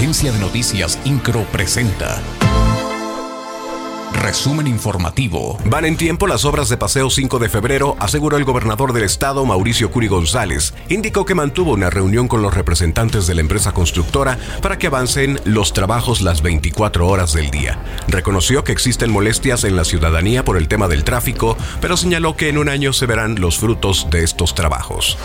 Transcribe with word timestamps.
Agencia 0.00 0.32
de 0.32 0.38
Noticias 0.38 0.98
Incro 1.04 1.44
presenta. 1.52 2.22
Resumen 4.14 4.66
informativo. 4.66 5.58
Van 5.66 5.84
en 5.84 5.98
tiempo 5.98 6.26
las 6.26 6.46
obras 6.46 6.70
de 6.70 6.78
Paseo 6.78 7.10
5 7.10 7.38
de 7.38 7.50
febrero, 7.50 7.96
aseguró 7.98 8.38
el 8.38 8.44
gobernador 8.44 8.94
del 8.94 9.04
estado, 9.04 9.44
Mauricio 9.44 9.90
Curi 9.90 10.08
González. 10.08 10.72
Indicó 10.88 11.26
que 11.26 11.34
mantuvo 11.34 11.72
una 11.72 11.90
reunión 11.90 12.28
con 12.28 12.40
los 12.40 12.54
representantes 12.54 13.26
de 13.26 13.34
la 13.34 13.42
empresa 13.42 13.72
constructora 13.72 14.38
para 14.62 14.78
que 14.78 14.86
avancen 14.86 15.38
los 15.44 15.74
trabajos 15.74 16.22
las 16.22 16.40
24 16.40 17.06
horas 17.06 17.34
del 17.34 17.50
día. 17.50 17.78
Reconoció 18.08 18.64
que 18.64 18.72
existen 18.72 19.10
molestias 19.10 19.64
en 19.64 19.76
la 19.76 19.84
ciudadanía 19.84 20.46
por 20.46 20.56
el 20.56 20.66
tema 20.66 20.88
del 20.88 21.04
tráfico, 21.04 21.58
pero 21.82 21.98
señaló 21.98 22.36
que 22.36 22.48
en 22.48 22.56
un 22.56 22.70
año 22.70 22.94
se 22.94 23.04
verán 23.04 23.38
los 23.38 23.58
frutos 23.58 24.06
de 24.10 24.24
estos 24.24 24.54
trabajos. 24.54 25.18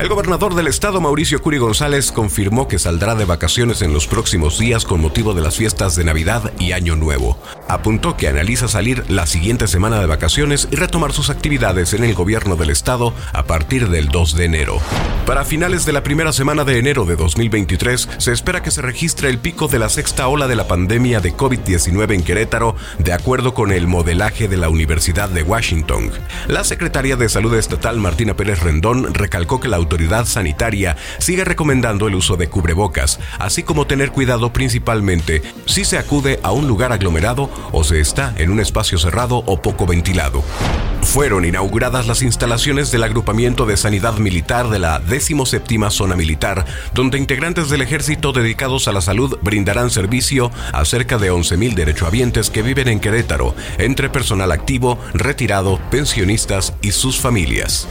El 0.00 0.08
gobernador 0.08 0.54
del 0.54 0.66
estado, 0.66 0.98
Mauricio 0.98 1.42
Curi 1.42 1.58
González, 1.58 2.10
confirmó 2.10 2.68
que 2.68 2.78
saldrá 2.78 3.14
de 3.14 3.26
vacaciones 3.26 3.82
en 3.82 3.92
los 3.92 4.06
próximos 4.06 4.58
días 4.58 4.86
con 4.86 5.02
motivo 5.02 5.34
de 5.34 5.42
las 5.42 5.58
fiestas 5.58 5.94
de 5.94 6.04
Navidad 6.04 6.54
y 6.58 6.72
Año 6.72 6.96
Nuevo. 6.96 7.38
Apuntó 7.68 8.16
que 8.16 8.26
analiza 8.26 8.66
salir 8.66 9.04
la 9.10 9.26
siguiente 9.26 9.68
semana 9.68 10.00
de 10.00 10.06
vacaciones 10.06 10.68
y 10.70 10.76
retomar 10.76 11.12
sus 11.12 11.28
actividades 11.28 11.92
en 11.92 12.04
el 12.04 12.14
gobierno 12.14 12.56
del 12.56 12.70
estado 12.70 13.12
a 13.34 13.42
partir 13.42 13.90
del 13.90 14.08
2 14.08 14.36
de 14.36 14.44
enero. 14.46 14.78
Para 15.26 15.44
finales 15.44 15.84
de 15.84 15.92
la 15.92 16.02
primera 16.02 16.32
semana 16.32 16.64
de 16.64 16.78
enero 16.78 17.04
de 17.04 17.16
2023, 17.16 18.08
se 18.16 18.32
espera 18.32 18.62
que 18.62 18.70
se 18.70 18.80
registre 18.80 19.28
el 19.28 19.38
pico 19.38 19.68
de 19.68 19.78
la 19.78 19.90
sexta 19.90 20.28
ola 20.28 20.48
de 20.48 20.56
la 20.56 20.66
pandemia 20.66 21.20
de 21.20 21.36
COVID-19 21.36 22.14
en 22.14 22.22
Querétaro, 22.22 22.74
de 22.98 23.12
acuerdo 23.12 23.52
con 23.52 23.70
el 23.70 23.86
modelaje 23.86 24.48
de 24.48 24.56
la 24.56 24.70
Universidad 24.70 25.28
de 25.28 25.42
Washington. 25.42 26.10
La 26.48 26.64
secretaria 26.64 27.16
de 27.16 27.28
Salud 27.28 27.54
Estatal, 27.54 27.98
Martina 27.98 28.34
Pérez 28.34 28.60
Rendón, 28.60 29.12
recalcó 29.12 29.60
que 29.60 29.68
la 29.68 29.76
autoridad 29.90 30.24
sanitaria 30.24 30.96
sigue 31.18 31.44
recomendando 31.44 32.06
el 32.06 32.14
uso 32.14 32.36
de 32.36 32.48
cubrebocas, 32.48 33.18
así 33.40 33.64
como 33.64 33.88
tener 33.88 34.12
cuidado 34.12 34.52
principalmente 34.52 35.42
si 35.66 35.84
se 35.84 35.98
acude 35.98 36.38
a 36.44 36.52
un 36.52 36.68
lugar 36.68 36.92
aglomerado 36.92 37.50
o 37.72 37.82
se 37.82 37.98
está 37.98 38.32
en 38.36 38.52
un 38.52 38.60
espacio 38.60 38.98
cerrado 38.98 39.38
o 39.46 39.60
poco 39.60 39.86
ventilado. 39.86 40.44
Fueron 41.02 41.44
inauguradas 41.44 42.06
las 42.06 42.22
instalaciones 42.22 42.92
del 42.92 43.02
agrupamiento 43.02 43.66
de 43.66 43.76
sanidad 43.76 44.18
militar 44.18 44.68
de 44.68 44.78
la 44.78 45.00
17 45.00 45.90
Zona 45.90 46.14
Militar, 46.14 46.64
donde 46.94 47.18
integrantes 47.18 47.68
del 47.68 47.82
ejército 47.82 48.32
dedicados 48.32 48.86
a 48.86 48.92
la 48.92 49.00
salud 49.00 49.38
brindarán 49.42 49.90
servicio 49.90 50.52
a 50.72 50.84
cerca 50.84 51.18
de 51.18 51.32
11.000 51.32 51.74
derechohabientes 51.74 52.48
que 52.48 52.62
viven 52.62 52.86
en 52.86 53.00
Querétaro, 53.00 53.56
entre 53.78 54.08
personal 54.08 54.52
activo, 54.52 55.00
retirado, 55.14 55.80
pensionistas 55.90 56.74
y 56.80 56.92
sus 56.92 57.18
familias. 57.18 57.88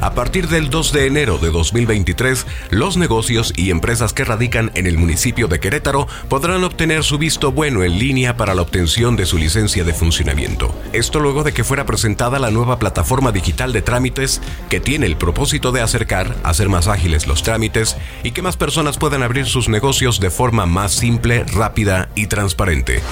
A 0.00 0.12
partir 0.14 0.46
del 0.46 0.70
2 0.70 0.92
de 0.92 1.06
enero 1.06 1.38
de 1.38 1.50
2023, 1.50 2.46
los 2.70 2.96
negocios 2.96 3.52
y 3.56 3.70
empresas 3.70 4.12
que 4.12 4.24
radican 4.24 4.70
en 4.74 4.86
el 4.86 4.96
municipio 4.96 5.48
de 5.48 5.58
Querétaro 5.58 6.06
podrán 6.28 6.62
obtener 6.62 7.02
su 7.02 7.18
visto 7.18 7.50
bueno 7.50 7.82
en 7.82 7.98
línea 7.98 8.36
para 8.36 8.54
la 8.54 8.62
obtención 8.62 9.16
de 9.16 9.26
su 9.26 9.38
licencia 9.38 9.82
de 9.82 9.92
funcionamiento. 9.92 10.72
Esto 10.92 11.18
luego 11.18 11.42
de 11.42 11.52
que 11.52 11.64
fuera 11.64 11.84
presentada 11.84 12.38
la 12.38 12.52
nueva 12.52 12.78
plataforma 12.78 13.32
digital 13.32 13.72
de 13.72 13.82
trámites 13.82 14.40
que 14.68 14.78
tiene 14.78 15.06
el 15.06 15.16
propósito 15.16 15.72
de 15.72 15.80
acercar, 15.80 16.36
hacer 16.44 16.68
más 16.68 16.86
ágiles 16.86 17.26
los 17.26 17.42
trámites 17.42 17.96
y 18.22 18.30
que 18.30 18.42
más 18.42 18.56
personas 18.56 18.98
puedan 18.98 19.24
abrir 19.24 19.46
sus 19.46 19.68
negocios 19.68 20.20
de 20.20 20.30
forma 20.30 20.66
más 20.66 20.92
simple, 20.92 21.42
rápida 21.42 22.08
y 22.14 22.28
transparente. 22.28 23.02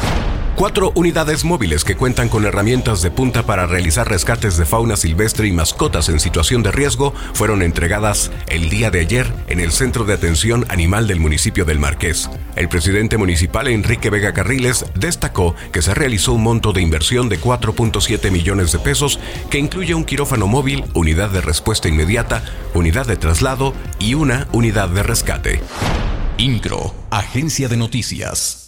Cuatro 0.57 0.91
unidades 0.95 1.45
móviles 1.45 1.85
que 1.85 1.97
cuentan 1.97 2.31
con 2.31 2.47
herramientas 2.47 3.03
de 3.03 3.11
punta 3.11 3.45
para 3.45 3.67
realizar 3.67 4.09
rescates 4.09 4.57
de 4.57 4.65
fauna 4.65 4.97
silvestre 4.97 5.47
y 5.47 5.53
mascotas 5.53 6.09
en 6.09 6.19
situación 6.19 6.63
de 6.63 6.73
riesgo 6.73 7.13
fueron 7.35 7.61
entregadas 7.61 8.31
el 8.49 8.71
día 8.71 8.91
de 8.91 9.01
ayer 9.01 9.31
en 9.49 9.61
el 9.61 9.71
Centro 9.71 10.05
de 10.05 10.15
Atención 10.15 10.65
Animal 10.71 11.09
del 11.09 11.21
municipio 11.21 11.67
del 11.67 11.79
Marqués. 11.79 12.31
El 12.57 12.71
presidente 12.71 13.19
municipal 13.19 13.69
Enrique 13.69 14.09
Vega 14.09 14.33
Carriles 14.33 14.87
destacó 14.95 15.55
que 15.73 15.83
se 15.83 15.93
realizó 15.93 16.33
un 16.33 16.45
monto 16.45 16.73
de 16.73 16.81
inversión 16.81 17.29
de 17.29 17.39
4.7 17.39 18.31
millones 18.31 18.73
de 18.73 18.79
pesos 18.79 19.21
que 19.51 19.59
incluye 19.59 19.95
un 19.95 20.07
quirófano 20.07 20.47
móvil, 20.47 20.87
unidad 20.95 21.29
de 21.29 21.43
respuesta 21.43 21.89
inmediata, 21.89 22.43
unidad 22.73 23.07
de 23.07 23.17
traslado 23.19 23.75
y 23.99 24.15
una 24.15 24.49
unidad 24.53 24.89
de 24.89 25.03
rescate. 25.03 25.61
INCRO, 26.39 26.95
Agencia 27.11 27.69
de 27.69 27.77
Noticias. 27.77 28.66